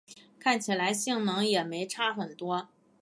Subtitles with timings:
[0.39, 2.67] 看起来性能也没差很多